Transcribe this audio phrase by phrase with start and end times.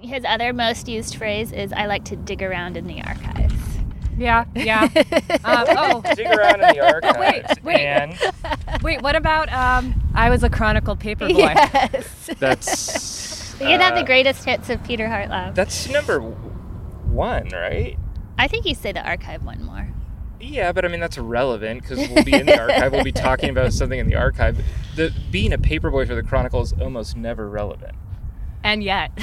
[0.00, 3.54] His other most used phrase is I like to dig around in the archives.
[4.18, 4.82] Yeah, yeah.
[5.44, 7.62] um, oh, Dig around in the archives.
[7.62, 7.80] wait.
[7.80, 8.18] And
[8.82, 11.34] wait, what about um, I was a Chronicle paper boy?
[11.54, 12.30] Yes.
[12.38, 13.58] that's.
[13.58, 15.54] We can have the uh, greatest hits of Peter Hartlaub.
[15.54, 17.98] That's number one, right?
[18.38, 19.88] I think you say the archive one more.
[20.40, 22.92] Yeah, but I mean that's irrelevant because we'll be in the archive.
[22.92, 24.62] We'll be talking about something in the archive.
[24.94, 27.94] The being a paperboy for the Chronicle is almost never relevant.
[28.64, 29.10] And yet.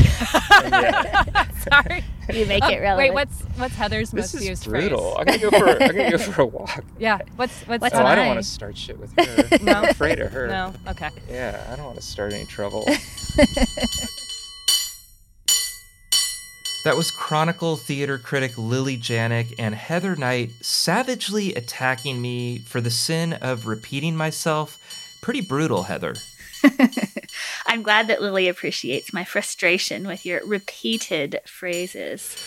[0.63, 2.03] And yet- Sorry.
[2.31, 2.97] You make Um, it relevant.
[2.97, 5.15] Wait, what's what's Heather's this most is used brutal.
[5.15, 5.17] phrase?
[5.19, 5.83] I'm gonna go for.
[5.83, 6.83] I'm gonna go for a walk.
[6.97, 7.19] Yeah.
[7.35, 9.57] What's what's, What's oh, I don't want to start shit with her.
[9.63, 9.73] No.
[9.73, 10.47] I'm afraid of her.
[10.47, 10.73] No.
[10.87, 11.09] Okay.
[11.29, 12.85] Yeah, I don't want to start any trouble.
[16.85, 22.91] That was Chronicle theater critic Lily Janiak and Heather Knight savagely attacking me for the
[22.91, 24.77] sin of repeating myself.
[25.21, 26.15] Pretty brutal, Heather.
[27.67, 32.37] I'm glad that Lily appreciates my frustration with your repeated phrases.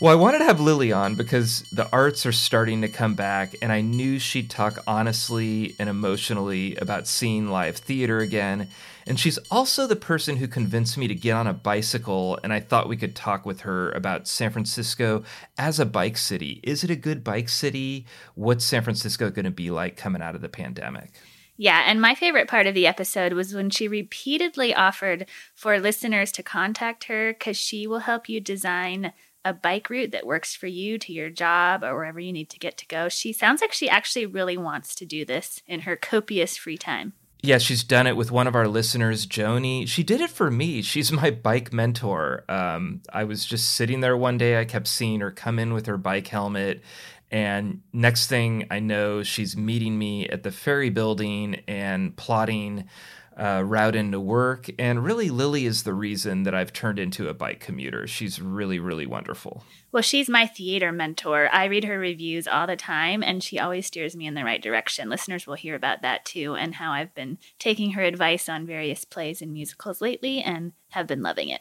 [0.00, 3.54] Well, I wanted to have Lily on because the arts are starting to come back,
[3.62, 8.68] and I knew she'd talk honestly and emotionally about seeing live theater again.
[9.06, 12.60] And she's also the person who convinced me to get on a bicycle, and I
[12.60, 15.24] thought we could talk with her about San Francisco
[15.56, 16.60] as a bike city.
[16.62, 18.06] Is it a good bike city?
[18.34, 21.10] What's San Francisco going to be like coming out of the pandemic?
[21.60, 26.30] Yeah, and my favorite part of the episode was when she repeatedly offered for listeners
[26.32, 29.12] to contact her because she will help you design
[29.44, 32.60] a bike route that works for you to your job or wherever you need to
[32.60, 33.08] get to go.
[33.08, 37.14] She sounds like she actually really wants to do this in her copious free time.
[37.40, 39.86] Yeah, she's done it with one of our listeners, Joni.
[39.86, 40.82] She did it for me.
[40.82, 42.44] She's my bike mentor.
[42.48, 44.60] Um, I was just sitting there one day.
[44.60, 46.82] I kept seeing her come in with her bike helmet.
[47.30, 52.88] And next thing I know, she's meeting me at the ferry building and plotting
[53.38, 54.68] uh, route into work.
[54.78, 58.06] And really, Lily is the reason that I've turned into a bike commuter.
[58.06, 59.64] She's really, really wonderful.
[59.90, 61.48] Well, she's my theater mentor.
[61.50, 64.62] I read her reviews all the time, and she always steers me in the right
[64.62, 65.08] direction.
[65.08, 69.04] Listeners will hear about that too, and how I've been taking her advice on various
[69.04, 71.60] plays and musicals lately and have been loving it.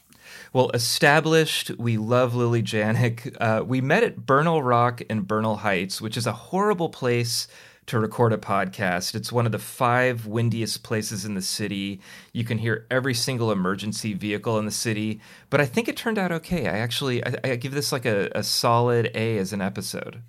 [0.51, 3.35] Well, established, we love Lily Janiak.
[3.39, 7.47] Uh, we met at Bernal Rock in Bernal Heights, which is a horrible place
[7.87, 9.15] to record a podcast.
[9.15, 12.01] It's one of the five windiest places in the city.
[12.33, 16.17] You can hear every single emergency vehicle in the city, but I think it turned
[16.17, 16.67] out okay.
[16.67, 20.21] I actually I, I give this like a, a solid A as an episode.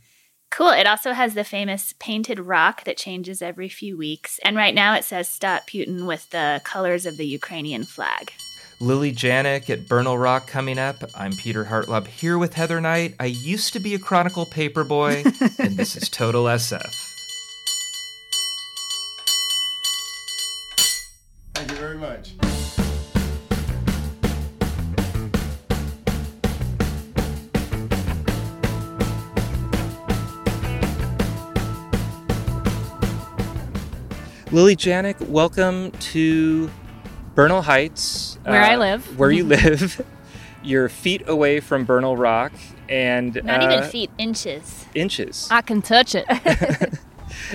[0.51, 0.71] Cool.
[0.71, 4.41] It also has the famous painted rock that changes every few weeks.
[4.45, 8.33] And right now it says Stop Putin with the colors of the Ukrainian flag.
[8.81, 10.97] Lily Janiak at Bernal Rock coming up.
[11.17, 13.17] I'm Peter Hartlaub here with Heather Knight.
[13.19, 17.08] I used to be a Chronicle paperboy, and this is Total SF.
[21.69, 22.33] Thank you very much.
[34.51, 36.71] Lily Janiak, welcome to
[37.34, 39.19] Bernal Heights, Where I live.
[39.19, 40.01] Where you live,
[40.62, 42.53] you're feet away from Bernal Rock,
[42.89, 44.87] and Not uh, even feet, inches.
[44.95, 45.49] inches.
[45.51, 46.25] I can touch it.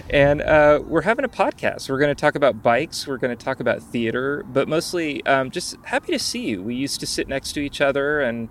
[0.09, 1.89] And uh, we're having a podcast.
[1.89, 3.07] We're going to talk about bikes.
[3.07, 6.61] We're going to talk about theater, but mostly um, just happy to see you.
[6.63, 8.49] We used to sit next to each other and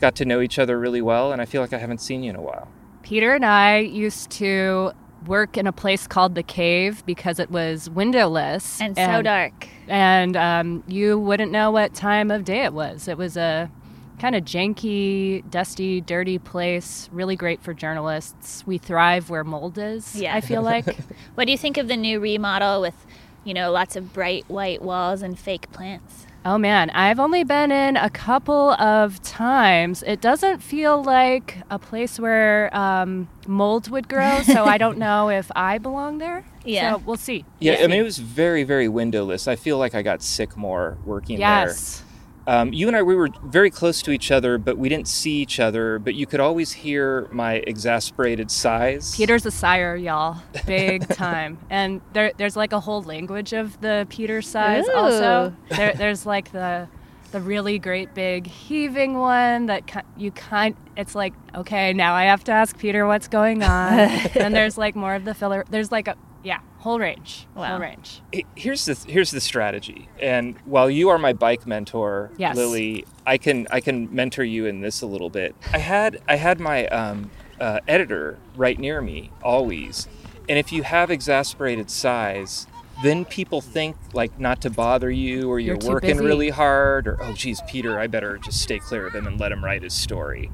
[0.00, 2.30] got to know each other really well, and I feel like I haven't seen you
[2.30, 2.68] in a while.
[3.02, 4.92] Peter and I used to
[5.26, 9.68] work in a place called the Cave because it was windowless And so dark.
[9.86, 13.06] and um, you wouldn't know what time of day it was.
[13.08, 13.70] It was a
[14.20, 17.08] kind of janky, dusty, dirty place.
[17.10, 18.66] Really great for journalists.
[18.66, 20.14] We thrive where mold is.
[20.14, 20.36] Yeah.
[20.36, 20.96] I feel like.
[21.34, 23.06] What do you think of the new remodel with,
[23.44, 26.26] you know, lots of bright white walls and fake plants?
[26.44, 30.02] oh man, I've only been in a couple of times.
[30.06, 35.28] It doesn't feel like a place where um, mold would grow, so I don't know
[35.28, 36.44] if I belong there.
[36.64, 36.92] Yeah.
[36.92, 37.44] So we'll see.
[37.58, 39.48] Yeah, We'll I mean, it was very, very windowless.
[39.48, 42.00] I feel like I got sick more working yes.
[42.00, 42.06] there.
[42.50, 45.34] Um, you and I, we were very close to each other, but we didn't see
[45.34, 46.00] each other.
[46.00, 49.14] But you could always hear my exasperated sighs.
[49.14, 51.58] Peter's a sire, y'all, big time.
[51.70, 54.88] And there, there's like a whole language of the Peter sighs.
[54.88, 56.88] Also, there, there's like the,
[57.30, 60.74] the really great big heaving one that ki- you kind.
[60.96, 63.98] It's like okay, now I have to ask Peter what's going on.
[64.34, 65.64] and there's like more of the filler.
[65.70, 67.68] There's like a yeah, whole range, Wow.
[67.72, 68.22] whole range.
[68.56, 70.08] Here's the here's the strategy.
[70.20, 72.56] And while you are my bike mentor, Yes.
[72.56, 75.54] Lily, I can I can mentor you in this a little bit.
[75.72, 80.08] I had I had my um, uh, editor right near me always,
[80.48, 82.66] and if you have exasperated sighs,
[83.02, 86.24] then people think like not to bother you or you're, You're working busy.
[86.24, 89.52] really hard or oh geez peter i better just stay clear of him and let
[89.52, 90.50] him write his story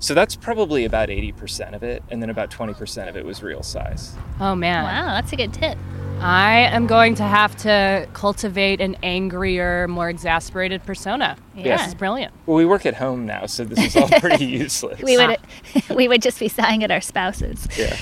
[0.00, 3.62] so that's probably about 80% of it and then about 20% of it was real
[3.62, 4.84] sighs Oh man.
[4.84, 5.76] Wow, that's a good tip.
[6.20, 11.36] I am going to have to cultivate an angrier, more exasperated persona.
[11.54, 11.76] Yeah.
[11.76, 12.32] This is brilliant.
[12.46, 15.36] well we work at home now so this is all pretty useless We would
[15.94, 17.66] we would just be sighing at our spouses.
[17.76, 17.96] yeah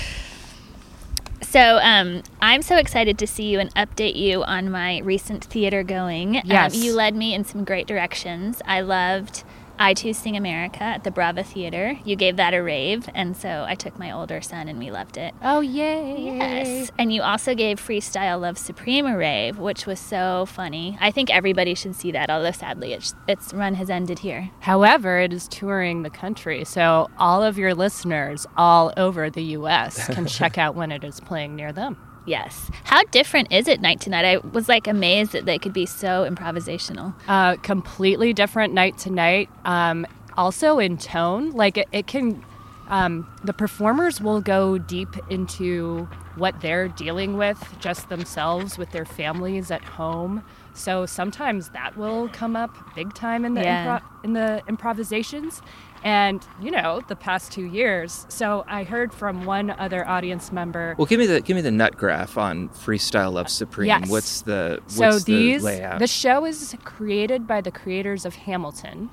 [1.41, 5.81] So um, I'm so excited to see you and update you on my recent theater
[5.81, 6.41] going.
[6.43, 6.75] Yes.
[6.75, 8.61] Um, you led me in some great directions.
[8.65, 9.43] I loved
[9.79, 11.99] I Too Sing America at the Brava Theater.
[12.03, 15.17] You gave that a rave, and so I took my older son and we loved
[15.17, 15.33] it.
[15.41, 16.37] Oh yay!
[16.37, 16.91] Yes.
[16.97, 20.97] And you also gave Freestyle Love Supreme a rave, which was so funny.
[20.99, 24.49] I think everybody should see that, although sadly its, its run has ended here.
[24.59, 30.07] However, it is touring the country, so all of your listeners all over the U.S.
[30.07, 31.97] can check out when it is playing near them.
[32.27, 32.69] Yes.
[32.83, 34.25] How different is it night to night?
[34.25, 37.13] I was like amazed that they could be so improvisational.
[37.27, 39.49] Uh, completely different night to night.
[39.65, 42.43] Um, also in tone, like it, it can.
[42.89, 46.07] Um, the performers will go deep into
[46.37, 50.41] what they're dealing with just themselves with their families at home.
[50.73, 53.99] So sometimes that will come up big time in the Yeah.
[53.99, 55.61] impro- in the improvisations.
[56.03, 58.25] And you know, the past two years.
[58.29, 60.95] So I heard from one other audience member.
[60.97, 64.09] well give me the give me the nut graph on freestyle love supreme Yes.
[64.09, 68.35] what's the what's so these the layout the show is created by the creators of
[68.35, 69.09] Hamilton.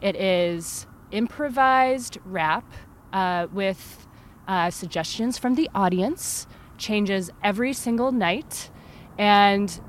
[0.00, 2.64] It is improvised rap
[3.12, 4.06] uh, with
[4.46, 6.46] uh, suggestions from the audience.
[6.78, 8.70] Changes every single night,
[9.18, 9.80] and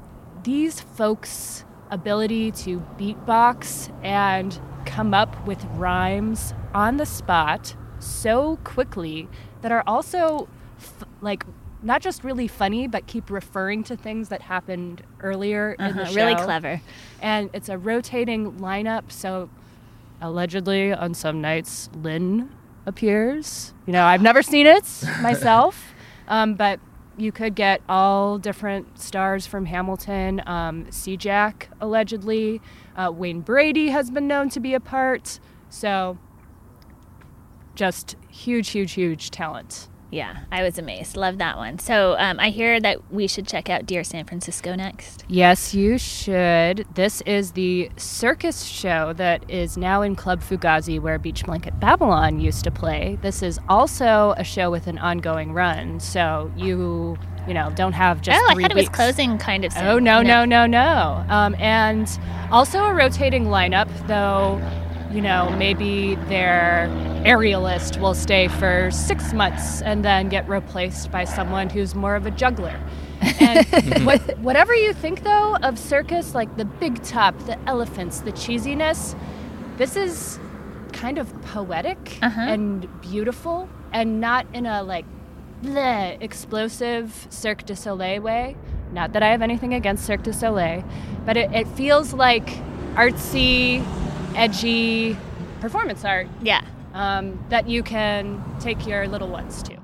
[0.43, 9.27] these folks' ability to beatbox and come up with rhymes on the spot so quickly
[9.61, 10.47] that are also
[10.77, 11.43] f- like
[11.81, 16.05] not just really funny, but keep referring to things that happened earlier in the Uh-huh,
[16.11, 16.15] show.
[16.15, 16.81] Really clever.
[17.21, 19.11] And it's a rotating lineup.
[19.11, 19.49] So
[20.21, 22.49] allegedly, on some nights, Lin
[22.85, 23.73] appears.
[23.85, 24.83] You know, I've never seen it
[25.21, 25.93] myself,
[26.27, 26.79] um, but
[27.17, 30.41] you could get all different stars from Hamilton.
[30.45, 30.87] Um,
[31.17, 32.61] Jack allegedly.
[32.99, 35.39] Uh, Wayne Brady has been known to be a part.
[35.69, 36.17] So
[37.73, 39.87] just huge, huge, huge talent.
[40.11, 41.15] Yeah, I was amazed.
[41.15, 41.77] Love that one.
[41.77, 45.23] So um, I hear that we should check out Dear San Francisco next.
[45.27, 46.87] Yes, you should.
[46.95, 52.39] This is the circus show that is now in Club Fugazi, where Beach Blanket Babylon
[52.39, 53.19] used to play.
[53.21, 57.15] This is also a show with an ongoing run, so you,
[57.47, 58.39] you know, don't have just.
[58.39, 59.85] oh, I three thought it was closing kind of soon.
[59.85, 61.23] Oh no, no, no, no.
[61.29, 62.07] Um, and
[62.51, 64.61] also a rotating lineup, though.
[65.11, 66.87] You know, maybe their
[67.25, 72.27] aerialist will stay for six months and then get replaced by someone who's more of
[72.27, 72.79] a juggler.
[73.39, 73.65] And
[74.05, 79.15] what, whatever you think, though, of circus, like the big top, the elephants, the cheesiness,
[79.77, 80.39] this is
[80.93, 82.41] kind of poetic Uh-huh.
[82.41, 85.05] and beautiful, and not in a like
[85.61, 88.55] bleh, explosive Cirque du Soleil way.
[88.91, 90.83] Not that I have anything against Cirque du Soleil,
[91.25, 92.47] but it, it feels like
[92.95, 93.85] artsy,
[94.35, 95.15] edgy
[95.61, 96.61] performance art Yeah.
[96.93, 99.77] um, that you can take your little ones to.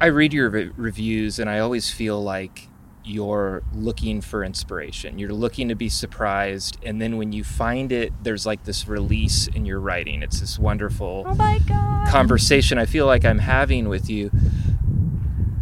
[0.00, 2.68] I read your re- reviews and I always feel like
[3.04, 5.18] you're looking for inspiration.
[5.18, 6.78] You're looking to be surprised.
[6.82, 10.22] And then when you find it, there's like this release in your writing.
[10.22, 12.08] It's this wonderful Oh my god!
[12.08, 14.30] conversation I feel like I'm having with you.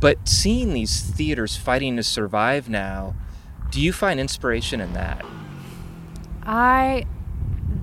[0.01, 3.15] But seeing these theaters fighting to survive now,
[3.71, 5.25] do you find inspiration in that?
[6.43, 7.05] I,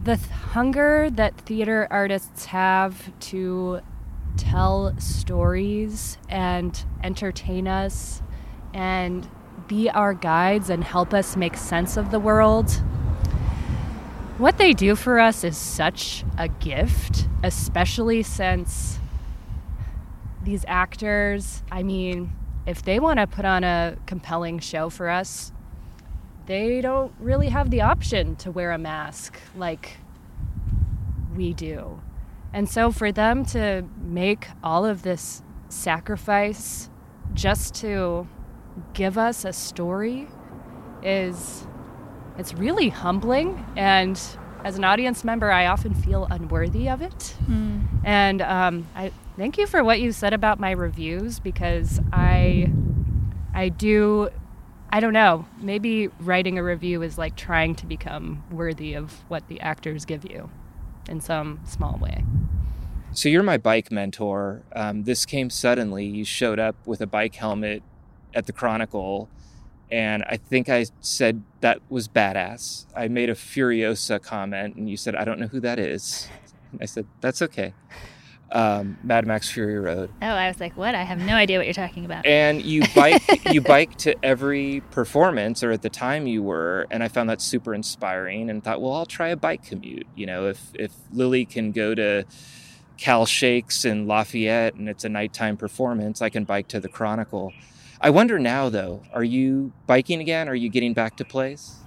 [0.04, 3.82] the th- hunger that theater artists have to
[4.38, 8.22] tell stories and entertain us
[8.74, 9.30] and
[9.68, 12.72] be our guides and help us make sense of the world.
[14.38, 19.00] What they do for us is such a gift, especially since
[20.46, 22.32] these actors, I mean,
[22.66, 25.52] if they want to put on a compelling show for us,
[26.46, 29.98] they don't really have the option to wear a mask like
[31.36, 32.00] we do.
[32.54, 36.90] And so for them to make all of this sacrifice
[37.34, 38.28] just to
[38.94, 40.28] give us a story
[41.04, 41.68] is
[42.38, 43.66] it's really humbling.
[43.76, 44.20] And
[44.64, 47.36] as an audience member i often feel unworthy of it.
[48.04, 52.72] And um, i thank you for what you said about my reviews because i
[53.54, 54.30] i do
[54.92, 59.48] i don't know maybe writing a review is like trying to become worthy of what
[59.48, 60.50] the actors give you
[61.10, 62.24] in some small way
[63.14, 64.64] So you're my bike mentor.
[64.76, 66.06] Um, this came suddenly.
[66.06, 67.82] You showed up with a bike helmet
[68.34, 69.30] at the Chronicle,
[69.90, 72.86] and I think I said that was badass.
[72.94, 76.28] I made a Furiosa comment, and you said, I don't know who that is.
[76.82, 77.74] I said, that's okay.
[78.52, 80.12] Um, Mad Max Fury Road.
[80.22, 80.96] Oh, I was like, what?
[80.96, 82.26] I have no idea what you're talking about.
[82.26, 83.22] And you bike,
[83.52, 87.42] you bike to every performance, or at the time you were, and I found that
[87.42, 90.08] super inspiring, and thought, well, I'll try a bike commute.
[90.16, 92.26] You know, if if Lily can go to
[92.98, 97.52] Cal Shakes in Lafayette, and it's a nighttime performance, I can bike to the Chronicle.
[98.00, 100.48] I wonder now, though, are you biking again?
[100.48, 101.78] Are you getting back to place?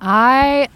[0.00, 0.68] I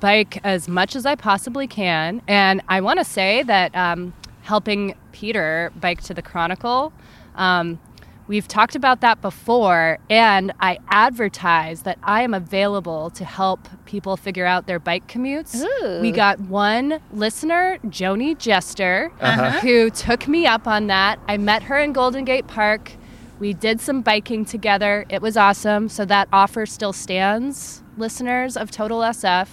[0.00, 2.22] bike as much as I possibly can.
[2.28, 6.92] And I want to say that um, helping Peter bike to the Chronicle,
[7.34, 7.78] um,
[8.26, 9.98] we've talked about that before.
[10.08, 15.62] And I advertise that I am available to help people figure out their bike commutes.
[15.62, 16.00] Ooh.
[16.00, 19.60] We got one listener, Joni Jester, Uh-huh.
[19.60, 21.18] who took me up on that.
[21.28, 22.92] I met her in Golden Gate Park.
[23.40, 25.04] We did some biking together.
[25.08, 25.88] It was awesome.
[25.88, 29.48] So that offer still stands, listeners of Total SF.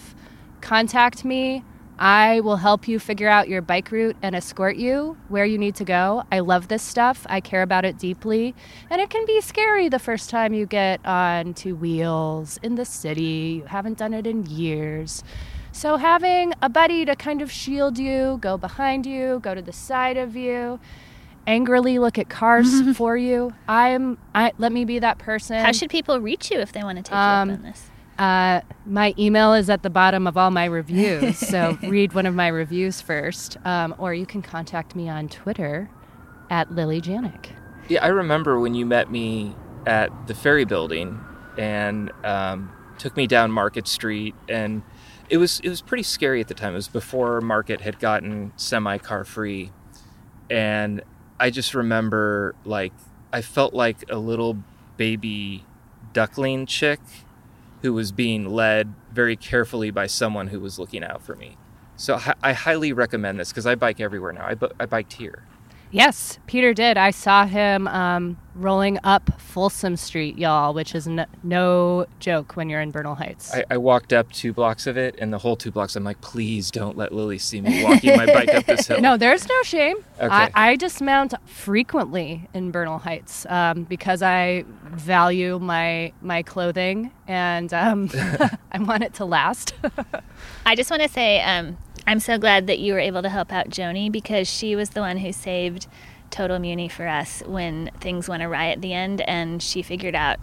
[0.61, 1.63] Contact me.
[2.03, 5.75] I will help you figure out your bike route and escort you where you need
[5.75, 6.23] to go.
[6.31, 7.27] I love this stuff.
[7.29, 8.55] I care about it deeply.
[8.89, 12.85] And it can be scary the first time you get on two wheels in the
[12.85, 13.61] city.
[13.61, 15.23] You haven't done it in years.
[15.71, 19.71] So having a buddy to kind of shield you, go behind you, go to the
[19.71, 20.79] side of you,
[21.45, 23.53] angrily look at cars for you.
[23.67, 25.63] I'm I let me be that person.
[25.63, 27.90] How should people reach you if they want to take Um, you up on this?
[28.17, 32.35] Uh, my email is at the bottom of all my reviews, so read one of
[32.35, 35.89] my reviews first, um, or you can contact me on Twitter
[36.49, 37.51] at Lily Janiak.
[37.87, 41.19] Yeah, I remember when you met me at the ferry building
[41.57, 44.83] and um, took me down Market Street, and
[45.29, 46.73] it was it was pretty scary at the time.
[46.73, 49.71] It was before Market had gotten semi car free,
[50.49, 51.01] and
[51.39, 52.93] I just remember like
[53.33, 54.57] I felt like a little
[54.97, 55.65] baby
[56.13, 56.99] duckling chick
[57.81, 61.57] who was being led very carefully by someone who was looking out for me.
[61.95, 64.45] So I highly recommend this because I bike everywhere now.
[64.45, 65.43] I, bu- I biked here.
[65.91, 66.97] Yes, Peter did.
[66.97, 72.69] I saw him um, rolling up Folsom Street, y'all, which is n- no joke when
[72.69, 73.53] you're in Bernal Heights.
[73.53, 76.21] I, I walked up two blocks of it, and the whole two blocks, I'm like,
[76.21, 79.01] please don't let Lily see me walking my bike up this hill.
[79.01, 79.97] No, there's no shame.
[80.17, 80.27] Okay.
[80.33, 87.73] I, I dismount frequently in Bernal Heights um, because I value my my clothing and
[87.73, 88.09] um,
[88.71, 89.73] I want it to last.
[90.65, 91.77] I just want to say um,
[92.11, 94.99] I'm so glad that you were able to help out Joni because she was the
[94.99, 95.87] one who saved
[96.29, 100.37] Total Muni for us when things went awry at the end, and she figured out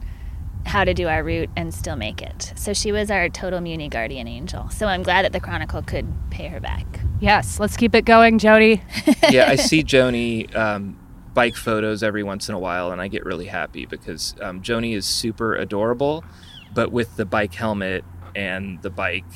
[0.65, 2.55] how to do our route and still make it.
[2.57, 4.71] So she was our Total Muni guardian angel.
[4.71, 6.87] So I'm glad that the Chronicle could pay her back.
[7.21, 8.83] yes, let's keep it going, Jody.
[9.29, 10.99] yeah, I see Joni um,
[11.35, 14.97] bike photos every once in a while, and I get really happy because um, Joni
[14.97, 16.25] is super adorable,
[16.73, 19.27] but with the bike helmet and the bike,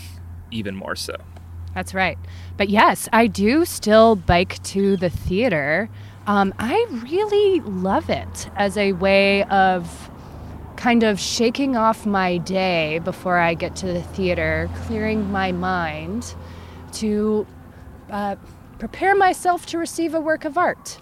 [0.50, 1.16] even more so.
[1.74, 2.18] That's right.
[2.56, 5.88] But yes, I do still bike to the theater.
[6.26, 10.10] Um, I really love it as a way of
[10.76, 16.34] kind of shaking off my day before I get to the theater, clearing my mind
[16.94, 17.46] to
[18.10, 18.36] uh,
[18.78, 20.98] prepare myself to receive a work of art.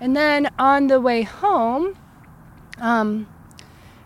[0.00, 1.96] And then on the way home,
[2.78, 3.26] um,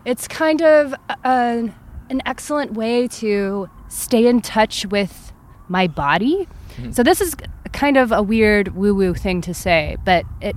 [0.05, 1.71] it's kind of a,
[2.11, 5.28] an excellent way to stay in touch with
[5.69, 6.49] my body.
[6.93, 7.35] So this is
[7.73, 10.57] kind of a weird woo-woo thing to say, but it,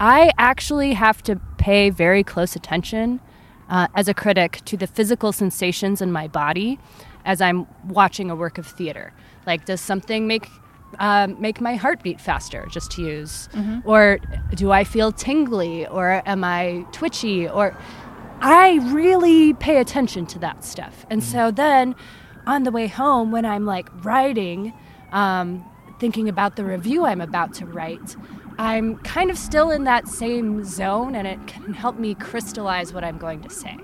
[0.00, 3.20] I actually have to pay very close attention
[3.68, 6.78] uh, as a critic to the physical sensations in my body
[7.24, 9.12] as I'm watching a work of theater.
[9.46, 10.48] Like, does something make
[10.98, 12.66] um, make my heart beat faster?
[12.68, 13.48] Just to use,
[13.84, 14.18] or
[14.54, 17.76] do I feel tingly, or am I twitchy, or
[18.40, 21.06] I really pay attention to that stuff.
[21.10, 21.94] And so then
[22.46, 24.72] on the way home, when I'm like writing,
[25.12, 25.64] um,
[25.98, 28.16] thinking about the review I'm about to write,
[28.58, 33.04] I'm kind of still in that same zone and it can help me crystallize what
[33.04, 33.76] I'm going to say.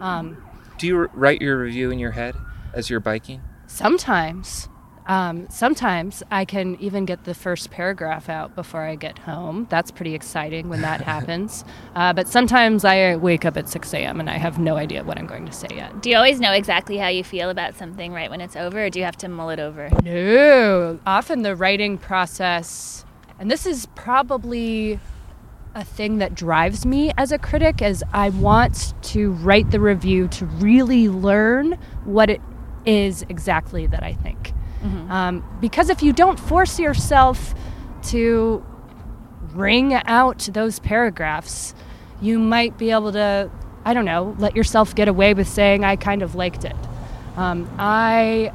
[0.00, 0.42] Um,
[0.78, 2.34] Do you write your review in your head
[2.74, 3.42] as you're biking?
[3.66, 4.68] sometimes.
[5.10, 9.66] Um, sometimes I can even get the first paragraph out before I get home.
[9.68, 11.64] That's pretty exciting when that happens.
[11.96, 14.20] Uh, but sometimes I wake up at 6 a.m.
[14.20, 16.00] and I have no idea what I'm going to say yet.
[16.00, 18.88] Do you always know exactly how you feel about something right when it's over, or
[18.88, 19.90] do you have to mull it over?
[20.04, 21.00] No.
[21.04, 23.04] Often the writing process,
[23.40, 25.00] and this is probably
[25.74, 30.28] a thing that drives me as a critic, is I want to write the review
[30.28, 31.72] to really learn
[32.04, 32.40] what it
[32.86, 34.52] is exactly that I think.
[34.82, 37.54] Um, because if you don't force yourself
[38.04, 38.64] to
[39.52, 41.74] wring out those paragraphs,
[42.20, 43.50] you might be able to
[43.84, 46.76] I don't know, let yourself get away with saying, I kind of liked it.
[47.36, 48.52] Um, I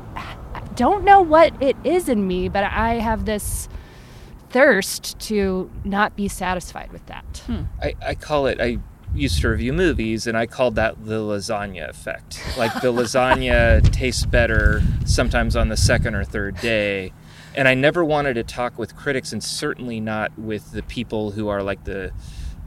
[0.75, 3.67] don't know what it is in me, but I have this
[4.49, 7.43] thirst to not be satisfied with that.
[7.47, 7.63] Hmm.
[7.81, 8.77] I, I call it, I
[9.15, 12.41] used to review movies and I called that the lasagna effect.
[12.57, 17.13] Like the lasagna tastes better sometimes on the second or third day.
[17.55, 21.47] And I never wanted to talk with critics and certainly not with the people who
[21.47, 22.11] are like the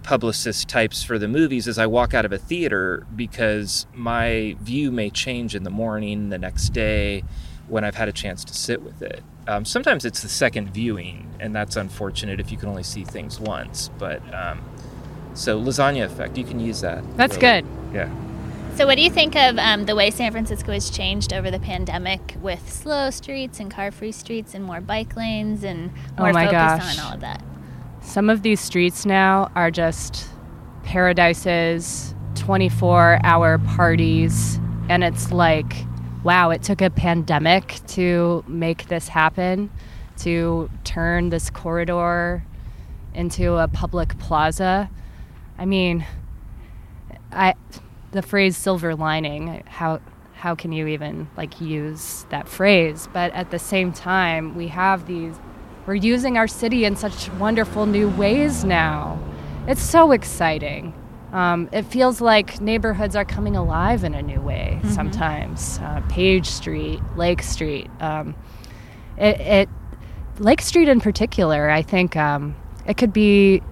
[0.02, 4.90] publicist types for the movies as I walk out of a theater because my view
[4.90, 7.24] may change in the morning, the next day,
[7.68, 9.22] when I've had a chance to sit with it.
[9.46, 13.38] Um, sometimes it's the second viewing, and that's unfortunate if you can only see things
[13.38, 13.90] once.
[13.98, 14.62] But um,
[15.38, 17.04] so lasagna effect, you can use that.
[17.16, 17.62] That's really.
[17.62, 17.66] good.
[17.94, 18.10] Yeah.
[18.74, 21.58] So, what do you think of um, the way San Francisco has changed over the
[21.58, 26.32] pandemic with slow streets and car free streets and more bike lanes and Oh more
[26.32, 26.98] my focus gosh.
[26.98, 27.42] on all of that?
[28.02, 30.28] Some of these streets now are just
[30.84, 35.72] paradises, 24 hour parties, and it's like,
[36.24, 39.70] wow, it took a pandemic to make this happen,
[40.18, 42.44] to turn this corridor
[43.14, 44.88] into a public plaza.
[45.58, 46.06] I mean,
[47.32, 47.54] I
[48.12, 50.00] the phrase silver lining, how
[50.34, 53.08] how can you even like use that phrase?
[53.12, 55.34] But at the same time, we have these
[55.86, 59.18] we're using our city in such wonderful new ways now.
[59.66, 60.94] It's so exciting.
[61.32, 65.78] Um, it feels like neighborhoods are coming alive in a new way sometimes.
[65.82, 67.90] Uh, Page Street, Lake Street.
[68.00, 68.34] Um,
[69.16, 69.68] it, it
[70.38, 72.54] Lake Street in particular, I think um,
[72.86, 73.62] it could be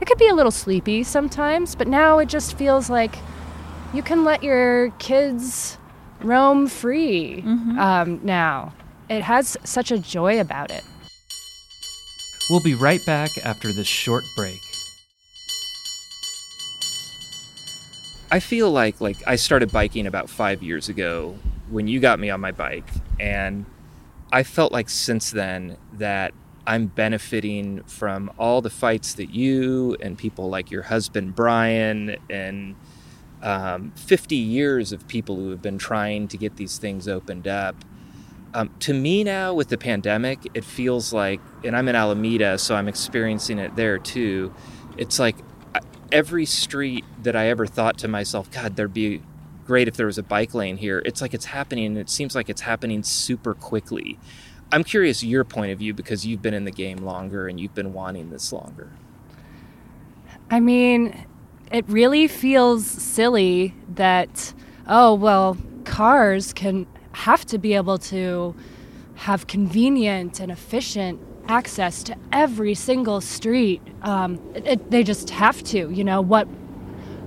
[0.00, 3.16] it could be a little sleepy sometimes, but now it just feels like
[3.94, 5.78] you can let your kids
[6.20, 7.42] roam free
[7.78, 8.74] um, now.
[9.08, 10.84] It has such a joy about it.
[12.50, 14.60] We'll be right back after this short break.
[18.30, 21.38] I feel like like I started biking about five years ago
[21.70, 22.88] when you got me on my bike,
[23.20, 23.64] and
[24.32, 26.34] I felt like since then that
[26.66, 32.74] I'm benefiting from all the fights that you and people like your husband Brian and
[33.42, 37.76] um, 50 years of people who have been trying to get these things opened up.
[38.54, 42.74] Um, to me now, with the pandemic, it feels like, and I'm in Alameda, so
[42.74, 44.54] I'm experiencing it there too.
[44.96, 45.36] It's like
[46.10, 49.22] every street that I ever thought to myself, God, there'd be
[49.66, 51.02] great if there was a bike lane here.
[51.04, 54.18] It's like it's happening, and it seems like it's happening super quickly.
[54.72, 57.74] I'm curious your point of view because you've been in the game longer and you've
[57.74, 58.90] been wanting this longer.
[60.50, 61.26] I mean,
[61.72, 64.52] it really feels silly that,
[64.86, 68.54] oh, well, cars can have to be able to
[69.14, 73.80] have convenient and efficient access to every single street.
[74.02, 76.48] Um, it, it- they just have to, you know, what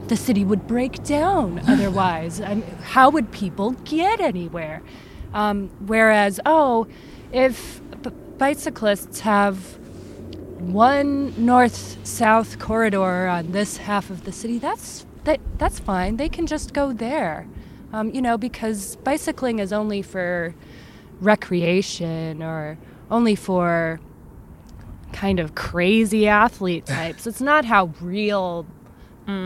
[0.07, 2.41] the city would break down otherwise.
[2.41, 4.81] I mean, how would people get anywhere?
[5.33, 6.87] Um, whereas, oh,
[7.31, 9.77] if b- bicyclists have
[10.59, 16.17] one north-south corridor on this half of the city, that's that that's fine.
[16.17, 17.47] They can just go there,
[17.93, 20.53] um, you know, because bicycling is only for
[21.21, 22.77] recreation or
[23.11, 23.99] only for
[25.11, 27.25] kind of crazy athlete types.
[27.27, 28.65] It's not how real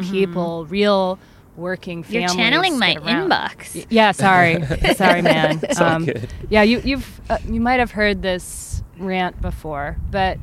[0.01, 1.19] people, real
[1.55, 3.85] working You're channeling my inbox.
[3.89, 4.63] Yeah, sorry,
[4.95, 5.59] sorry, man.
[5.63, 6.29] It's all good.
[6.49, 10.37] Yeah, you you've uh, you might have heard this rant before, but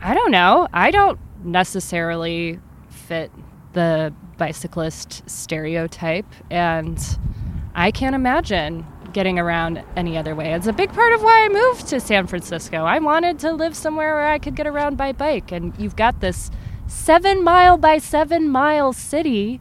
[0.00, 0.68] I don't know.
[0.72, 3.30] I don't necessarily fit
[3.72, 6.98] the bicyclist stereotype, and
[7.74, 10.52] I can't imagine getting around any other way.
[10.52, 12.84] It's a big part of why I moved to San Francisco.
[12.84, 16.20] I wanted to live somewhere where I could get around by bike, and you've got
[16.20, 16.50] this
[16.86, 19.60] seven mile by seven mile city.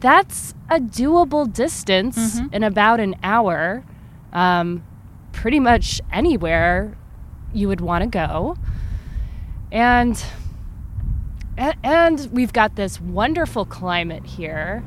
[0.00, 3.84] That's a doable distance in about an hour.
[4.32, 4.84] Um,
[5.32, 6.96] pretty much anywhere
[7.52, 8.56] you would want to go.
[9.70, 10.22] And
[11.82, 14.84] and we've got this wonderful climate here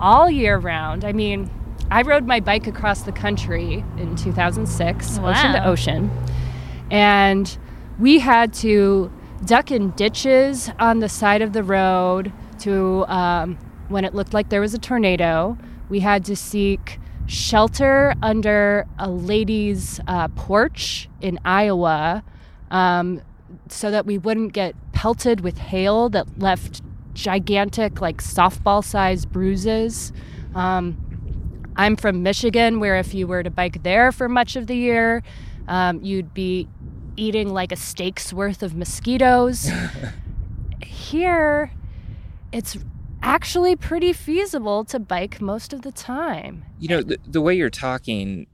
[0.00, 1.04] all year round.
[1.04, 1.50] I mean,
[1.90, 6.10] I rode my bike across the country in 2006, ocean to ocean.
[6.90, 7.56] And
[7.98, 9.10] we had to
[9.44, 13.58] duck in ditches on the side of the road to um,
[13.92, 15.56] when it looked like there was a tornado.
[15.88, 22.24] We had to seek shelter under a lady's uh, porch in Iowa
[22.70, 23.22] um,
[23.68, 26.82] so that we wouldn't get pelted with hail that left
[27.14, 30.12] gigantic, like softball sized bruises.
[30.54, 30.96] Um,
[31.76, 35.22] I'm from Michigan, where if you were to bike there for much of the year,
[35.68, 36.68] um, you'd be
[37.16, 39.70] eating like a steak's worth of mosquitoes.
[40.82, 41.70] Here,
[42.52, 42.76] it's
[43.22, 46.64] actually pretty feasible to bike most of the time.
[46.78, 48.46] You know, the, the way you're talking,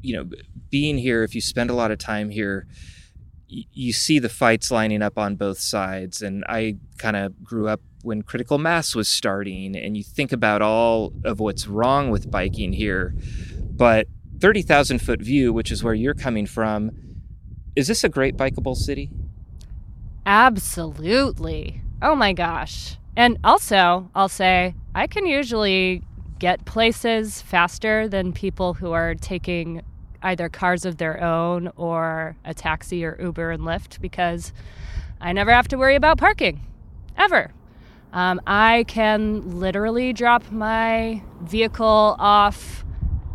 [0.00, 0.30] you know,
[0.70, 2.66] being here, if you spend a lot of time here,
[3.50, 6.22] y- you see the fights lining up on both sides.
[6.22, 10.62] And I kind of grew up when critical mass was starting, and you think about
[10.62, 13.14] all of what's wrong with biking here.
[13.60, 14.06] But
[14.40, 16.92] 30,000 foot view, which is where you're coming from,
[17.74, 19.10] is this a great bikeable city?
[20.24, 21.82] Absolutely.
[22.00, 22.97] Oh my gosh.
[23.18, 26.04] And also, I'll say, I can usually
[26.38, 29.82] get places faster than people who are taking
[30.22, 34.52] either cars of their own or a taxi or Uber and Lyft because
[35.20, 36.64] I never have to worry about parking,
[37.16, 37.50] ever.
[38.12, 42.84] Um, I can literally drop my vehicle off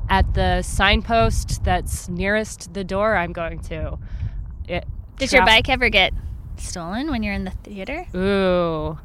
[0.07, 3.99] at the signpost that's nearest the door I'm going to.
[4.65, 4.85] It,
[5.17, 6.13] Did your bike ever get
[6.55, 8.05] stolen when you're in the theater?
[8.15, 8.97] Ooh,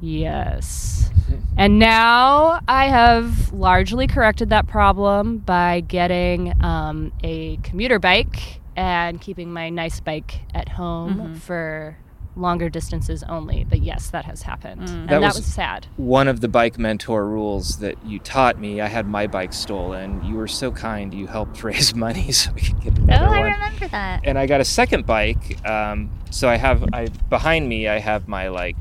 [0.00, 1.10] yes.
[1.58, 9.20] And now I have largely corrected that problem by getting um, a commuter bike and
[9.20, 11.98] keeping my nice bike at home for
[12.36, 13.64] longer distances only.
[13.68, 14.88] But yes, that has happened.
[14.88, 15.88] And That that, was- was, sad.
[15.96, 20.22] One of the bike mentor rules that you taught me, I had my bike stolen.
[20.24, 21.12] You were so kind.
[21.12, 24.20] You helped raise money so we could get Oh, I remember that.
[24.22, 25.58] and I got a second bike.
[25.68, 28.76] Um, so I have I behind me I have my like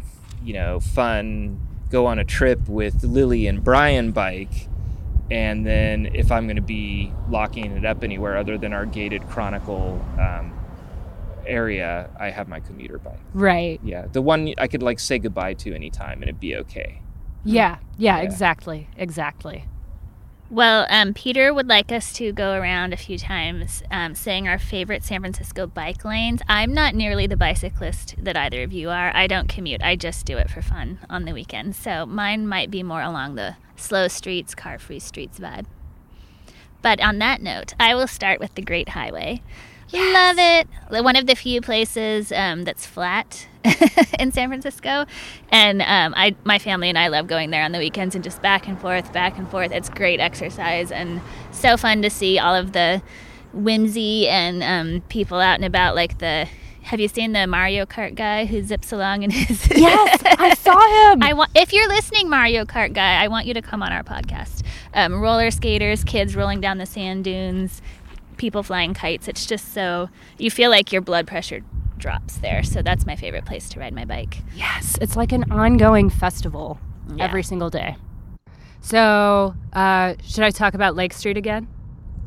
[0.48, 4.68] you know fun go on a trip with Lily and Brian bike,
[5.30, 9.28] and then if I'm going to be locking it up anywhere other than our gated
[9.30, 10.54] Chronicle um,
[11.46, 13.20] area, I have my commuter bike.
[13.34, 13.80] Right.
[13.84, 17.02] Yeah, the one I could like say goodbye to anytime and it'd be okay.
[17.46, 18.24] Yeah, yeah, Yeah.
[18.24, 18.90] exactly.
[18.98, 19.66] Exactly.
[20.50, 24.58] Well, um, Peter would like us to go around a few times um, saying our
[24.58, 26.42] favorite San Francisco bike lanes.
[26.48, 29.14] I'm not nearly the bicyclist that either of you are.
[29.14, 31.76] I don't commute, I just do it for fun on the weekends.
[31.78, 35.66] So mine might be more along the slow streets, car free streets vibe.
[36.82, 39.42] But on that note, I will start with the Great Highway.
[39.94, 40.68] Love it.
[40.90, 43.48] One of the few places um, that's flat
[44.20, 45.06] in San Francisco,
[45.50, 48.42] and um, I, my family and I love going there on the weekends and just
[48.42, 49.72] back and forth, back and forth.
[49.72, 51.22] It's great exercise and
[51.52, 53.02] so fun to see all of the
[53.54, 55.96] whimsy and um, people out and about.
[55.96, 56.48] Like the,
[56.84, 59.68] have you seen the Mario Kart guy who zips along in his?
[59.78, 61.24] Yes, I saw him.
[61.24, 64.04] I want if you're listening, Mario Kart guy, I want you to come on our
[64.04, 64.64] podcast.
[64.94, 67.82] Um, roller skaters, kids rolling down the sand dunes,
[68.38, 69.28] people flying kites.
[69.28, 71.62] It's just so you feel like your blood pressure
[71.98, 72.64] drops there.
[72.64, 74.38] So that's my favorite place to ride my bike.
[74.56, 76.80] Yes, it's like an ongoing festival
[77.16, 77.24] Yeah.
[77.26, 77.96] every single day.
[78.82, 81.68] So, uh, should I talk about Lake Street again?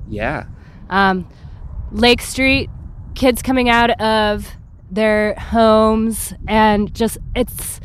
[0.08, 0.44] Yeah.
[0.90, 1.28] Um,
[1.92, 2.68] Lake Street,
[3.14, 4.46] kids coming out of
[4.90, 7.80] their homes, and just it's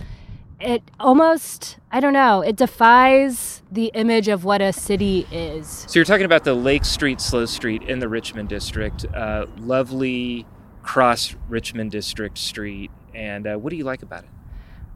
[0.66, 5.86] it almost I don't know it defies the image of what a city is.
[5.88, 10.46] So you're talking about the Lake Street Slow Street in the Richmond district, uh, lovely
[10.84, 12.92] cross Richmond district street.
[13.14, 14.30] And uh, what do you like about it?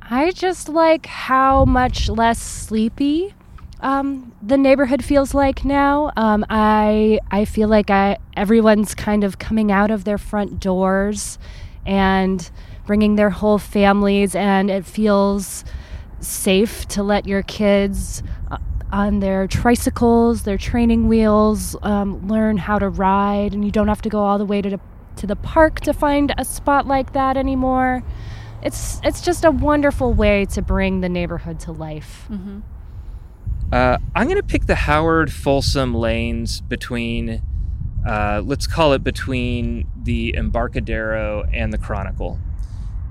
[0.02, 3.34] I just like how much less sleepy
[3.82, 6.12] um, the neighborhood feels like now.
[6.18, 11.40] Um, I I feel like I everyone's kind of coming out of their front doors
[11.86, 12.50] and
[12.90, 15.64] bringing their whole families, and it feels
[16.22, 18.58] safe to let your kids uh,
[18.92, 24.02] on their tricycles, their training wheels, um, learn how to ride, and you don't have
[24.02, 24.80] to go all the way to the,
[25.18, 28.02] to the park to find a spot like that anymore.
[28.64, 32.26] It's it's just a wonderful way to bring the neighborhood to life.
[33.72, 37.44] Uh, I'm going to pick the Howard Folsom lanes between,
[38.04, 42.40] uh, let's call it between the Embarcadero and the Chronicle.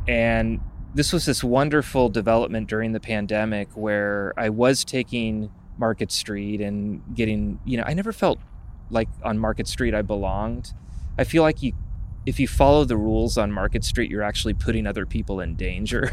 [0.09, 0.61] And
[0.95, 7.03] this was this wonderful development during the pandemic where I was taking Market Street and
[7.15, 8.39] getting, you know, I never felt
[8.91, 10.73] like on Market Street I belonged.
[11.19, 11.75] I feel like you,
[12.25, 16.11] if you follow the rules on Market Street, you're actually putting other people in danger.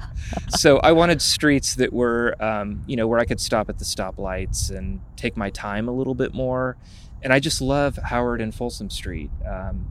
[0.48, 3.84] so I wanted streets that were, um, you know, where I could stop at the
[3.84, 6.76] stoplights and take my time a little bit more.
[7.22, 9.30] And I just love Howard and Folsom Street.
[9.48, 9.90] Um,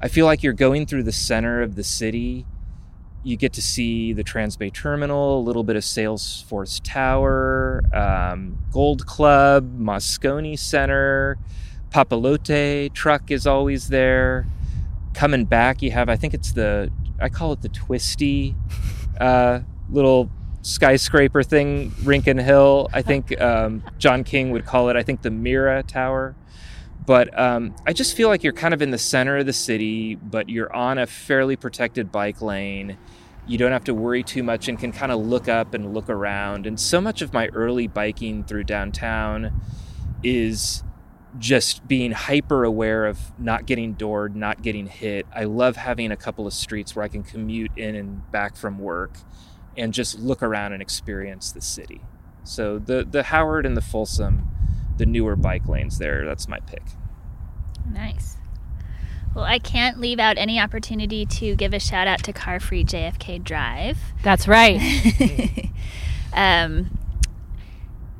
[0.00, 2.46] I feel like you're going through the center of the city.
[3.24, 9.06] You get to see the Transbay Terminal, a little bit of Salesforce Tower, um, Gold
[9.06, 11.36] Club, Moscone Center,
[11.90, 14.46] Papalote truck is always there.
[15.14, 18.54] Coming back, you have, I think it's the, I call it the Twisty
[19.20, 20.30] uh, little
[20.62, 22.88] skyscraper thing, Rincon Hill.
[22.92, 26.34] I think um, John King would call it, I think the Mira Tower.
[27.08, 30.16] But um, I just feel like you're kind of in the center of the city,
[30.16, 32.98] but you're on a fairly protected bike lane.
[33.46, 36.10] You don't have to worry too much and can kind of look up and look
[36.10, 36.66] around.
[36.66, 39.58] And so much of my early biking through downtown
[40.22, 40.84] is
[41.38, 45.24] just being hyper aware of not getting doored, not getting hit.
[45.34, 48.78] I love having a couple of streets where I can commute in and back from
[48.78, 49.16] work
[49.78, 52.02] and just look around and experience the city.
[52.44, 54.46] So the the Howard and the Folsom,
[54.98, 56.82] the newer bike lanes there, that's my pick.
[57.92, 58.36] Nice.
[59.34, 62.84] Well, I can't leave out any opportunity to give a shout out to Car Free
[62.84, 63.98] JFK Drive.
[64.22, 64.80] That's right.
[66.32, 66.98] um,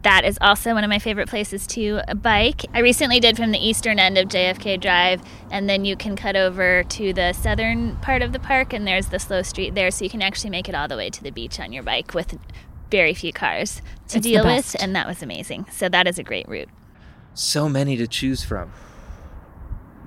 [0.03, 2.65] that is also one of my favorite places to bike.
[2.73, 6.37] I recently did from the eastern end of JFK Drive, and then you can cut
[6.37, 10.05] over to the southern part of the park, and there's the slow street there, so
[10.05, 12.39] you can actually make it all the way to the beach on your bike with
[12.91, 15.67] very few cars to It's deal with, and that was amazing.
[15.73, 16.69] So that is a great route.
[17.35, 18.73] So many to choose from.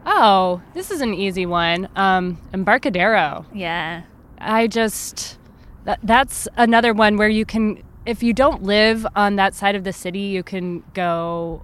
[0.06, 1.90] Oh, this is an easy one.
[1.96, 3.46] Um, Embarcadero.
[3.54, 4.04] Yeah.
[4.38, 5.38] I just
[5.86, 9.84] that, that's another one where you can if you don't live on that side of
[9.84, 11.64] the city, you can go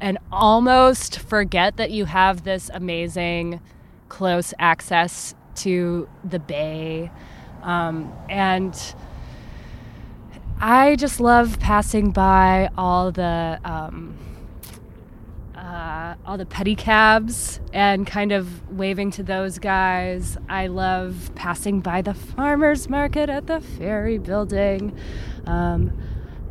[0.00, 3.60] and almost forget that you have this amazing
[4.08, 7.10] close access to the bay.
[7.62, 8.74] Um, and
[10.60, 14.16] I just love passing by all the um,
[15.70, 20.36] uh, all the pedicabs and kind of waving to those guys.
[20.48, 24.96] I love passing by the farmers market at the ferry building.
[25.46, 25.92] Um,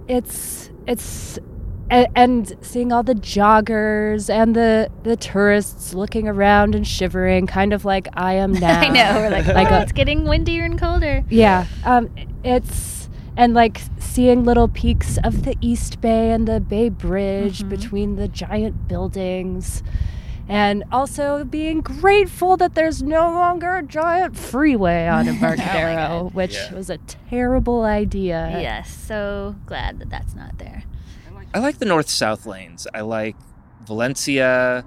[0.07, 1.37] it's it's
[1.91, 7.73] and, and seeing all the joggers and the the tourists looking around and shivering, kind
[7.73, 8.79] of like I am now.
[8.81, 9.15] I know.
[9.19, 11.23] We're like, Like oh, a- it's getting windier and colder.
[11.29, 12.09] yeah, um,
[12.43, 12.98] it's
[13.39, 17.69] and like seeing little peaks of the East Bay and the Bay Bridge Mhm.
[17.69, 19.81] between the giant buildings,
[20.49, 26.33] and also being grateful that there's no longer a giant freeway on Embarcadero, God.
[26.33, 26.73] which Yeah.
[26.73, 26.97] was a
[27.29, 28.57] terrible idea.
[28.59, 28.89] yes.
[28.91, 30.83] So glad that that's not there.
[31.53, 32.87] I like the north south lanes.
[32.93, 33.37] I like
[33.87, 34.83] Valencia.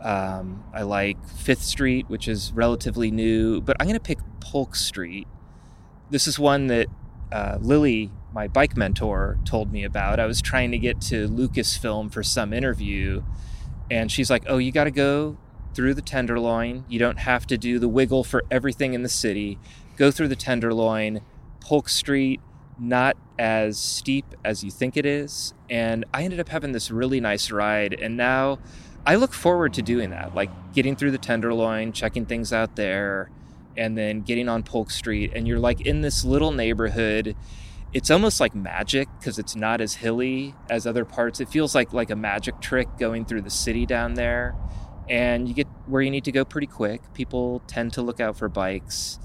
[0.00, 4.74] Um, I like Fifth Street, which is relatively new, but I'm going to pick Polk
[4.74, 5.28] Street.
[6.10, 6.86] This is one that
[7.32, 10.20] uh, Lily, my bike mentor, told me about.
[10.20, 13.22] I was trying to get to Lucasfilm for some interview,
[13.90, 15.38] and she's like, "Oh, you got to go
[15.74, 16.84] through the Tenderloin.
[16.88, 19.58] You don't have to do the wiggle for everything in the city.
[19.96, 21.22] Go through the Tenderloin,
[21.60, 22.40] Polk Street,
[22.78, 25.54] not as steep as you think it is.
[25.70, 27.94] And I ended up having this really nice ride.
[27.94, 28.58] And now
[29.06, 33.30] I look forward to doing that, like getting through the Tenderloin, checking things out there,
[33.76, 35.32] and then getting on Polk Street.
[35.34, 37.36] And you're like in this little neighborhood.
[37.92, 41.40] It's almost like magic because it's not as hilly as other parts.
[41.40, 44.54] It feels like like a magic trick going through the city down there.
[45.08, 47.02] And you get where you need to go pretty quick.
[47.12, 49.18] People tend to look out for bikes.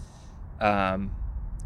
[0.60, 1.12] Um,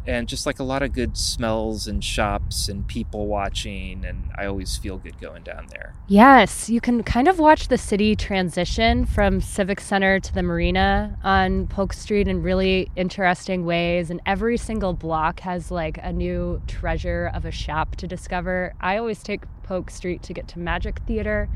[0.06, 4.46] and just like a lot of good smells and shops and people watching and i
[4.46, 9.06] always feel good going down there Yes, you can kind of watch the city transition
[9.06, 14.10] from Civic Center to the marina on Polk Street in really interesting ways.
[14.10, 18.74] And every single block has like a new treasure of a shop to discover.
[18.78, 21.48] I always take Polk Street to get to Magic Theater.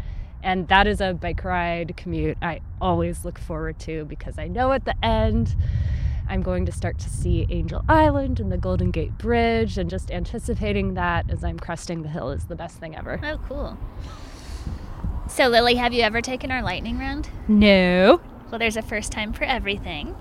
[0.43, 4.73] And that is a bike ride commute I always look forward to because I know
[4.73, 5.55] at the end
[6.29, 10.11] I'm going to start to see Angel Island and the Golden Gate Bridge, and just
[10.11, 13.21] anticipating that as I'm cresting the hill is the best thing ever.
[13.23, 13.79] Oh, cool.
[15.29, 17.29] So, Lily, have you ever taken our lightning round?
[17.49, 18.21] No.
[18.51, 20.15] Well, there's a first time for everything.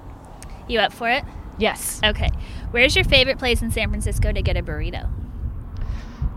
[0.67, 1.23] You up for it?
[1.57, 2.01] Yes.
[2.03, 2.29] Okay.
[2.71, 5.09] Where's your favorite place in San Francisco to get a burrito?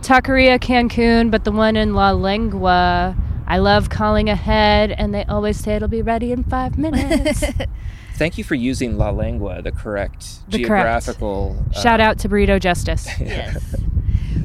[0.03, 3.17] Taqueria Cancun, but the one in La Lengua,
[3.49, 7.43] I love calling ahead, and they always say it'll be ready in five minutes.
[8.17, 11.05] thank you for using la lengua the correct The correct.
[11.07, 13.07] geographical uh, Shout out to Burrito Justice.
[13.21, 13.75] yes.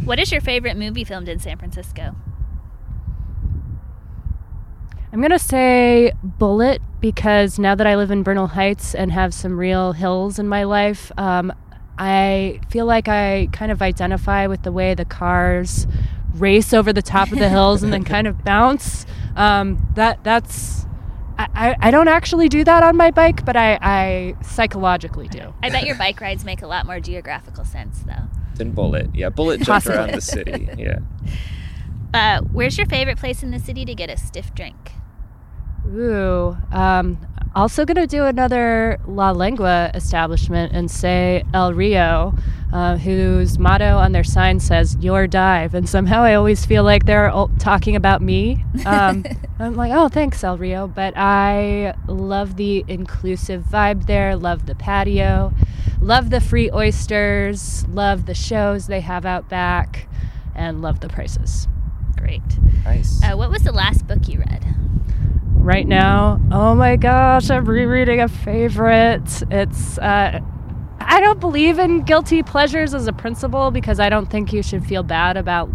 [0.05, 2.15] What is your favorite movie filmed in San Francisco?
[5.11, 9.33] I'm going to say Bullitt because now that I live in Bernal Heights and have
[9.33, 11.53] some real hills in my life, um,
[11.99, 15.85] I feel like I kind of identify with the way the cars
[16.33, 19.05] race over the top of the hills and then kind of bounce.
[19.35, 20.85] Um, that that's
[21.37, 25.53] I, I, I don't actually do that on my bike, but I, I psychologically do.
[25.63, 28.27] I bet your bike rides make a lot more geographical sense, though.
[28.55, 29.97] than Bullitt yeah Bullitt jumped Possibly.
[29.97, 30.99] around the city yeah
[32.13, 34.91] Uh, where's your favorite place in the city to get a stiff drink?
[35.87, 36.55] Ooh.
[36.71, 37.17] Um,
[37.55, 42.33] also going to do another La Lengua establishment and say El Rio,
[42.71, 47.05] uh, whose motto on their sign says "Your dive," and somehow I always feel like
[47.05, 48.63] they're all talking about me.
[48.85, 49.23] Um,
[49.59, 54.35] I'm like, oh, thanks, El Rio, but I love the inclusive vibe there.
[54.35, 55.53] Love the patio.
[56.01, 60.07] love the free oysters, love the shows they have out back,
[60.55, 61.67] and love the prices.
[62.17, 62.41] Great.
[62.83, 63.21] Nice.
[63.23, 64.65] Uh, what was the last book you read?
[65.63, 69.43] Right now, oh my gosh, I'm rereading a favorite.
[69.49, 70.41] It's, uh,
[70.99, 74.85] I don't believe in guilty pleasures as a principle because I don't think you should
[74.85, 75.69] feel bad about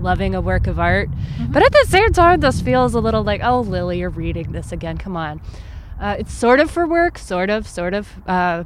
[0.00, 1.10] loving a work of art.
[1.48, 4.72] But at the same time, this feels a little like, oh, Lily, you're reading this
[4.72, 4.98] again.
[4.98, 5.40] Come on.
[6.00, 8.08] Uh, it's sort of for work, sort of, sort of.
[8.26, 8.64] Uh,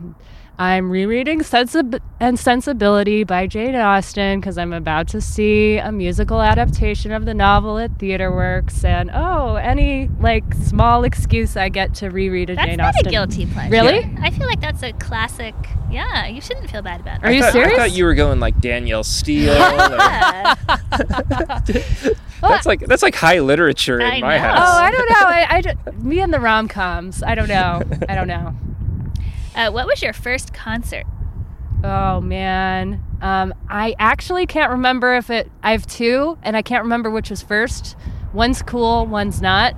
[0.60, 6.42] I'm rereading Sensib- and Sensibility by Jane Austen because I'm about to see a musical
[6.42, 12.08] adaptation of the novel at TheatreWorks, and oh, any like small excuse I get to
[12.10, 13.70] reread a That's Jane not a guilty pleasure.
[13.70, 14.10] Really?
[14.20, 15.54] I feel like that's a classic.
[15.92, 17.34] Yeah, you shouldn't feel bad about Are that.
[17.34, 17.72] you I thought, serious?
[17.74, 19.52] I thought you were going like Danielle Steel.
[19.52, 19.56] or-
[22.42, 24.42] that's like that's like high literature in I my know.
[24.42, 24.58] house.
[24.60, 25.28] Oh, I don't know.
[25.28, 27.22] I, I ju- me and the rom coms.
[27.22, 27.80] I don't know.
[28.08, 28.54] I don't know.
[29.58, 31.04] Uh, what was your first concert?
[31.82, 35.50] Oh man, um, I actually can't remember if it.
[35.64, 37.96] I have two, and I can't remember which was first.
[38.32, 39.74] One's cool, one's not.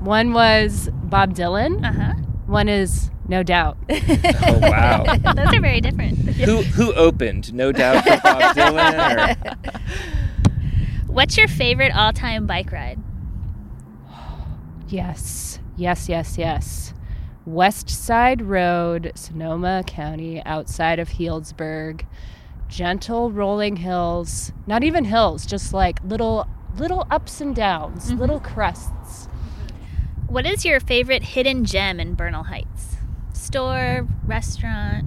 [0.00, 1.82] One was Bob Dylan.
[1.82, 2.12] Uh huh.
[2.46, 3.78] One is No Doubt.
[3.88, 5.04] Oh wow.
[5.34, 6.18] Those are very different.
[6.18, 7.54] who who opened?
[7.54, 9.36] No doubt for Bob Dylan.
[9.46, 9.72] Or...
[11.06, 12.98] What's your favorite all-time bike ride?
[14.88, 16.92] Yes, yes, yes, yes.
[17.44, 22.06] West Side Road, Sonoma County, outside of Healdsburg.
[22.68, 26.46] Gentle rolling hills, not even hills, just like little
[26.78, 29.28] little ups and downs, little crests.
[30.26, 32.96] What is your favorite hidden gem in Bernal Heights?
[33.34, 35.06] Store, restaurant?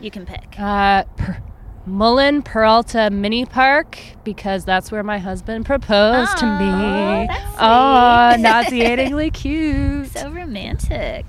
[0.00, 0.58] You can pick.
[0.58, 1.42] Uh, per-
[1.86, 7.28] Mullen Peralta Mini Park because that's where my husband proposed to Aw, me.
[7.58, 10.08] Oh, nauseatingly cute.
[10.08, 11.26] So romantic.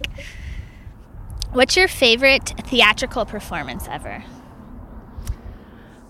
[1.51, 4.23] What's your favorite theatrical performance ever?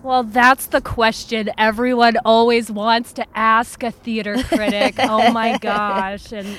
[0.02, 4.94] Well, that's the question everyone always wants to ask a theater critic.
[5.00, 6.30] oh my gosh.
[6.30, 6.56] And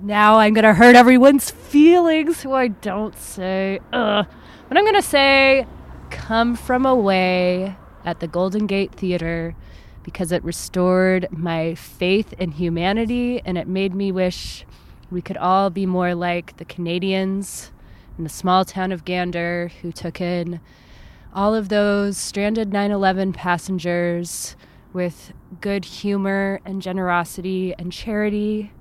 [0.00, 3.80] now I'm going to hurt everyone's feelings who I don't say.
[3.92, 4.26] Ugh.
[4.68, 5.66] But I'm going to say
[6.10, 9.54] Come From Away at the Golden Gate Theater
[10.02, 14.64] because it restored my faith in humanity and it made me wish
[15.10, 17.70] we could all be more like the Canadians
[18.18, 20.60] in the small town of Gander who took in
[21.32, 24.56] all of those stranded 9 11 passengers
[24.92, 28.72] with good humor and generosity and charity.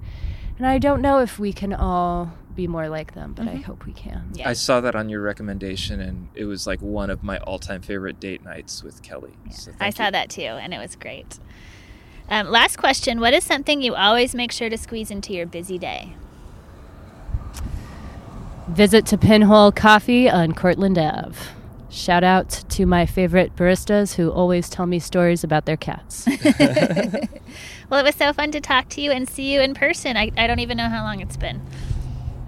[0.58, 3.86] And I don't know if we can all be more like them, but I hope
[3.86, 4.32] we can.
[4.34, 4.50] Yeah.
[4.50, 8.20] I saw that on your recommendation, and it was like one of my all-time favorite
[8.20, 9.32] date nights with Kelly.
[9.50, 11.40] So I thank saw that too, and it was great.
[12.30, 15.78] Um, last question What is something you always make sure to squeeze into your busy
[15.78, 16.16] day?
[18.68, 21.40] Visit to Pinhole Coffee on Cortland Ave.
[21.90, 26.28] Shout out to my favorite baristas who always tell me stories about their cats.
[27.90, 30.16] Well, it was so fun to talk to you and see you in person.
[30.16, 31.62] I, I don't even know how long it's been.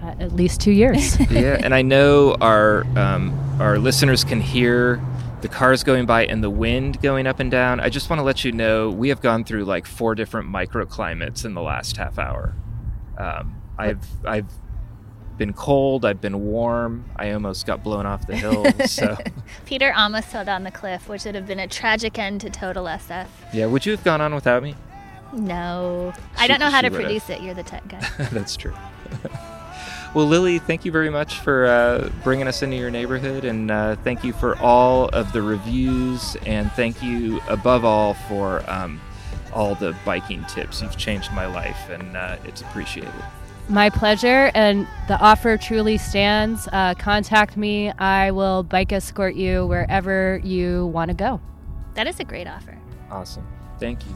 [0.02, 1.18] Uh, at least two years.
[1.30, 5.00] yeah, and I know our um, our listeners can hear
[5.42, 7.80] the cars going by and the wind going up and down.
[7.80, 11.44] I just want to let you know we have gone through like four different microclimates
[11.44, 12.54] in the last half hour.
[13.18, 14.46] Um, I've I've
[15.38, 16.04] been cold.
[16.04, 17.04] I've been warm.
[17.16, 18.66] I almost got blown off the hill.
[18.86, 19.16] So
[19.64, 22.84] Peter almost fell down the cliff, which would have been a tragic end to Total
[22.84, 23.26] SF.
[23.52, 24.74] yeah, would you have gone on without me?
[25.32, 26.12] No.
[26.36, 27.06] I don't know how to would've.
[27.06, 27.40] produce it.
[27.40, 28.00] You're the tech guy.
[28.32, 28.74] That's true.
[30.14, 33.96] Well, Lily, thank you very much for uh, bringing us into your neighborhood, and uh,
[34.04, 39.00] thank you for all of the reviews, and thank you above all for um,
[39.54, 40.82] all the biking tips.
[40.82, 43.12] You've changed my life, and uh, it's appreciated.
[43.68, 46.68] My pleasure, and the offer truly stands.
[46.72, 47.90] Uh, contact me.
[47.92, 51.40] I will bike escort you wherever you want to go.
[51.94, 52.76] That is a great offer.
[53.10, 53.46] Awesome.
[53.78, 54.14] Thank you.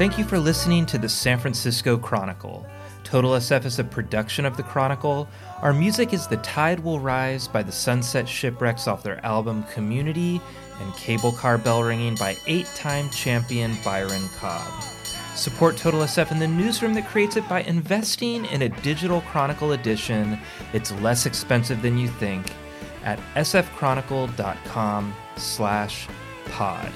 [0.00, 2.66] Thank you for listening to the San Francisco Chronicle.
[3.04, 5.28] Total SF is a production of the Chronicle.
[5.60, 10.40] Our music is The Tide Will Rise by the Sunset Shipwrecks off their album Community
[10.80, 14.82] and Cable Car Bell Ringing by eight time champion Byron Cobb.
[15.34, 19.72] Support Total SF in the newsroom that creates it by investing in a digital Chronicle
[19.72, 20.38] edition.
[20.72, 22.46] It's less expensive than you think
[23.04, 26.08] at sfchronicle.com slash
[26.46, 26.90] pod.